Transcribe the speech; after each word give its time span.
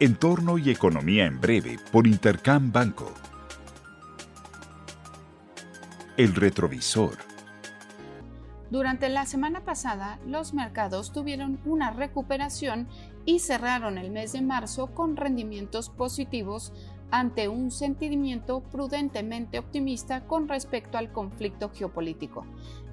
Entorno 0.00 0.58
y 0.58 0.70
Economía 0.70 1.26
en 1.26 1.40
Breve 1.40 1.76
por 1.90 2.06
Intercam 2.06 2.70
Banco. 2.70 3.12
El 6.16 6.36
retrovisor. 6.36 7.27
Durante 8.70 9.08
la 9.08 9.24
semana 9.24 9.64
pasada, 9.64 10.18
los 10.26 10.52
mercados 10.52 11.10
tuvieron 11.12 11.58
una 11.64 11.90
recuperación 11.90 12.86
y 13.24 13.38
cerraron 13.38 13.96
el 13.96 14.10
mes 14.10 14.32
de 14.32 14.42
marzo 14.42 14.88
con 14.88 15.16
rendimientos 15.16 15.88
positivos 15.88 16.72
ante 17.10 17.48
un 17.48 17.70
sentimiento 17.70 18.60
prudentemente 18.60 19.58
optimista 19.58 20.26
con 20.26 20.48
respecto 20.48 20.98
al 20.98 21.10
conflicto 21.12 21.70
geopolítico. 21.70 22.44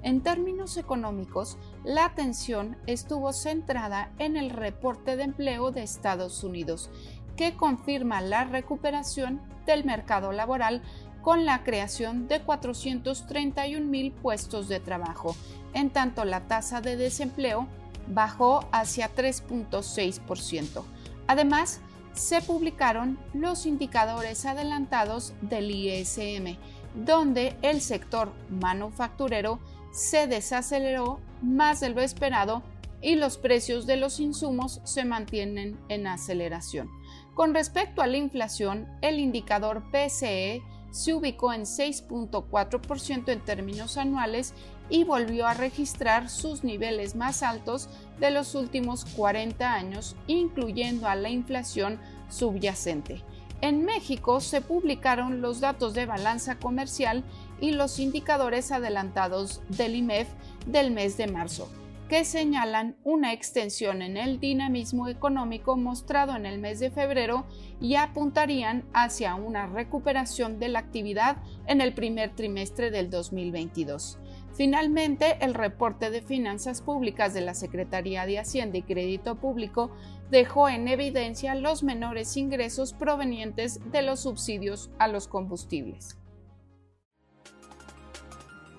En 0.02 0.22
términos 0.22 0.78
económicos, 0.78 1.58
la 1.84 2.06
atención 2.06 2.78
estuvo 2.86 3.34
centrada 3.34 4.12
en 4.18 4.38
el 4.38 4.48
reporte 4.48 5.16
de 5.16 5.24
empleo 5.24 5.72
de 5.72 5.82
Estados 5.82 6.42
Unidos, 6.42 6.90
que 7.36 7.54
confirma 7.54 8.22
la 8.22 8.44
recuperación 8.44 9.42
del 9.66 9.84
mercado 9.84 10.32
laboral 10.32 10.80
con 11.26 11.44
la 11.44 11.64
creación 11.64 12.28
de 12.28 12.40
431 12.40 13.84
mil 13.84 14.12
puestos 14.12 14.68
de 14.68 14.78
trabajo, 14.78 15.34
en 15.74 15.90
tanto 15.90 16.24
la 16.24 16.46
tasa 16.46 16.80
de 16.80 16.96
desempleo 16.96 17.66
bajó 18.06 18.68
hacia 18.70 19.12
3.6%. 19.12 20.84
Además, 21.26 21.80
se 22.12 22.40
publicaron 22.42 23.18
los 23.34 23.66
indicadores 23.66 24.46
adelantados 24.46 25.32
del 25.40 25.72
ISM, 25.72 26.58
donde 26.94 27.56
el 27.60 27.80
sector 27.80 28.32
manufacturero 28.48 29.58
se 29.92 30.28
desaceleró 30.28 31.18
más 31.42 31.80
de 31.80 31.88
lo 31.88 32.02
esperado 32.02 32.62
y 33.02 33.16
los 33.16 33.36
precios 33.36 33.84
de 33.86 33.96
los 33.96 34.20
insumos 34.20 34.80
se 34.84 35.04
mantienen 35.04 35.76
en 35.88 36.06
aceleración. 36.06 36.88
Con 37.34 37.52
respecto 37.52 38.00
a 38.00 38.06
la 38.06 38.16
inflación, 38.16 38.86
el 39.02 39.18
indicador 39.18 39.90
PCE 39.90 40.62
se 40.90 41.14
ubicó 41.14 41.52
en 41.52 41.62
6.4% 41.62 43.28
en 43.28 43.40
términos 43.44 43.96
anuales 43.96 44.54
y 44.88 45.04
volvió 45.04 45.46
a 45.46 45.54
registrar 45.54 46.28
sus 46.28 46.64
niveles 46.64 47.16
más 47.16 47.42
altos 47.42 47.88
de 48.20 48.30
los 48.30 48.54
últimos 48.54 49.04
40 49.04 49.72
años, 49.72 50.16
incluyendo 50.26 51.08
a 51.08 51.16
la 51.16 51.28
inflación 51.28 51.98
subyacente. 52.28 53.22
En 53.62 53.84
México 53.84 54.40
se 54.40 54.60
publicaron 54.60 55.40
los 55.40 55.60
datos 55.60 55.94
de 55.94 56.06
balanza 56.06 56.58
comercial 56.58 57.24
y 57.60 57.72
los 57.72 57.98
indicadores 57.98 58.70
adelantados 58.70 59.62
del 59.68 59.96
IMEF 59.96 60.28
del 60.66 60.90
mes 60.90 61.16
de 61.16 61.26
marzo 61.26 61.68
que 62.08 62.24
señalan 62.24 62.96
una 63.02 63.32
extensión 63.32 64.00
en 64.00 64.16
el 64.16 64.38
dinamismo 64.38 65.08
económico 65.08 65.76
mostrado 65.76 66.36
en 66.36 66.46
el 66.46 66.58
mes 66.58 66.78
de 66.78 66.90
febrero 66.90 67.46
y 67.80 67.96
apuntarían 67.96 68.84
hacia 68.92 69.34
una 69.34 69.66
recuperación 69.66 70.58
de 70.58 70.68
la 70.68 70.78
actividad 70.78 71.38
en 71.66 71.80
el 71.80 71.94
primer 71.94 72.34
trimestre 72.34 72.90
del 72.90 73.10
2022. 73.10 74.18
Finalmente, 74.54 75.36
el 75.44 75.52
reporte 75.52 76.10
de 76.10 76.22
finanzas 76.22 76.80
públicas 76.80 77.34
de 77.34 77.42
la 77.42 77.54
Secretaría 77.54 78.24
de 78.24 78.38
Hacienda 78.38 78.78
y 78.78 78.82
Crédito 78.82 79.36
Público 79.36 79.90
dejó 80.30 80.68
en 80.68 80.88
evidencia 80.88 81.54
los 81.54 81.82
menores 81.82 82.36
ingresos 82.36 82.94
provenientes 82.94 83.80
de 83.90 84.02
los 84.02 84.20
subsidios 84.20 84.90
a 84.98 85.08
los 85.08 85.28
combustibles. 85.28 86.16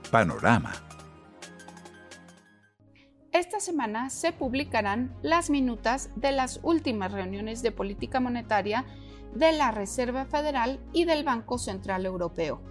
Panorama 0.10 0.74
esta 3.58 3.72
semana 3.72 4.12
se 4.12 4.32
publicarán 4.32 5.16
las 5.24 5.50
minutas 5.50 6.12
de 6.16 6.32
las 6.32 6.60
últimas 6.62 7.12
reuniones 7.12 7.64
de 7.64 7.72
política 7.72 8.20
monetaria 8.20 8.86
de 9.34 9.52
la 9.52 9.72
Reserva 9.72 10.26
Federal 10.26 10.80
y 10.94 11.06
del 11.06 11.24
Banco 11.24 11.58
Central 11.58 12.06
Europeo. 12.06 12.62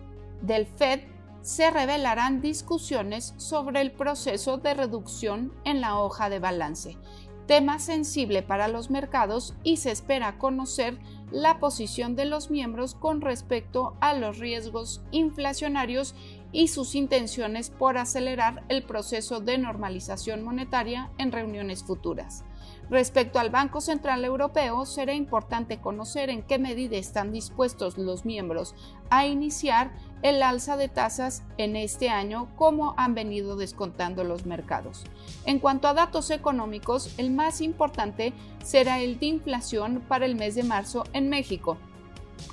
Del 0.43 0.65
Fed 0.65 1.01
se 1.43 1.73
revelarán 1.73 2.41
discusiones 2.41 3.35
sobre 3.37 3.81
el 3.81 3.91
proceso 3.91 4.59
de 4.59 4.75
reducción 4.75 5.53
en 5.65 5.81
la 5.81 5.99
hoja 5.99 6.31
de 6.31 6.39
balance, 6.39 6.97
tema 7.49 7.81
sensible 7.81 8.43
para 8.43 8.69
los 8.69 8.89
mercados 8.89 9.57
y 9.65 9.79
se 9.79 9.91
espera 9.91 10.39
conocer 10.39 11.01
la 11.31 11.59
posición 11.59 12.15
de 12.15 12.25
los 12.25 12.51
miembros 12.51 12.95
con 12.95 13.21
respecto 13.21 13.97
a 14.01 14.15
los 14.15 14.39
riesgos 14.39 15.03
inflacionarios 15.11 16.15
y 16.53 16.69
sus 16.69 16.95
intenciones 16.95 17.71
por 17.71 17.99
acelerar 17.99 18.65
el 18.69 18.83
proceso 18.83 19.41
de 19.41 19.59
normalización 19.59 20.43
monetaria 20.43 21.11
en 21.19 21.33
reuniones 21.33 21.83
futuras. 21.85 22.45
Respecto 22.89 23.41
al 23.41 23.51
Banco 23.51 23.81
Central 23.81 24.25
Europeo, 24.25 24.87
será 24.87 25.13
importante 25.13 25.81
conocer 25.81 26.31
en 26.31 26.43
qué 26.43 26.59
medida 26.59 26.97
están 26.97 27.33
dispuestos 27.33 27.99
los 27.99 28.25
miembros 28.25 28.75
a 29.11 29.27
iniciar 29.27 29.93
el 30.23 30.43
alza 30.43 30.77
de 30.77 30.89
tasas 30.89 31.43
en 31.59 31.75
este 31.75 32.09
año 32.09 32.49
como 32.57 32.95
han 32.97 33.15
venido 33.15 33.57
descontando 33.57 34.23
los 34.23 34.47
mercados. 34.47 35.05
En 35.45 35.59
cuanto 35.59 35.89
a 35.89 35.95
datos 35.95 36.31
económicos, 36.31 37.13
el 37.19 37.33
más 37.33 37.61
importante 37.61 38.33
será 38.67 39.01
el 39.01 39.19
de 39.21 39.27
inflación 39.27 40.03
para 40.09 40.27
el 40.27 40.35
mes 40.35 40.57
de 40.57 40.65
marzo 40.65 41.05
en 41.13 41.29
México, 41.29 41.79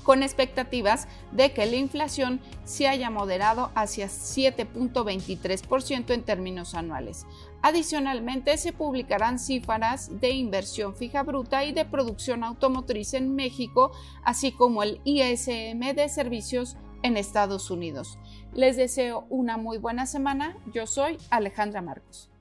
con 0.04 0.22
expectativas 0.22 1.08
de 1.32 1.54
que 1.54 1.66
la 1.66 1.76
inflación 1.76 2.40
se 2.66 2.88
haya 2.88 3.10
moderado 3.10 3.72
hacia 3.74 4.06
7.23% 4.06 6.14
en 6.14 6.22
términos 6.24 6.76
anuales. 6.76 7.26
Adicionalmente, 7.64 8.58
se 8.58 8.74
publicarán 8.74 9.40
cifras 9.40 10.20
de 10.20 10.30
inversión 10.32 10.96
fija 10.96 11.24
bruta 11.24 11.66
y 11.66 11.72
de 11.72 11.86
producción 11.86 12.44
automotriz 12.44 13.16
en 13.16 13.34
México, 13.36 13.92
así 14.24 14.52
como 14.52 14.84
el 14.84 15.02
ISM 15.06 15.96
de 15.96 16.10
servicios 16.10 16.78
en 17.02 17.18
Estados 17.18 17.72
Unidos. 17.72 18.20
Les 18.54 18.78
deseo 18.78 19.26
una 19.30 19.58
muy 19.58 19.80
buena 19.80 20.06
semana. 20.06 20.56
Yo 20.74 20.86
soy 20.86 21.18
Alejandra 21.32 21.82
Marcos. 21.82 22.33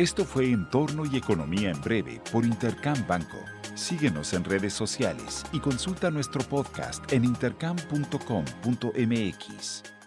Esto 0.00 0.24
fue 0.24 0.50
Entorno 0.50 1.04
y 1.04 1.18
Economía 1.18 1.70
en 1.70 1.78
Breve 1.82 2.22
por 2.32 2.46
Intercam 2.46 3.06
Banco. 3.06 3.36
Síguenos 3.74 4.32
en 4.32 4.44
redes 4.44 4.72
sociales 4.72 5.44
y 5.52 5.60
consulta 5.60 6.10
nuestro 6.10 6.42
podcast 6.42 7.12
en 7.12 7.26
intercam.com.mx. 7.26 9.99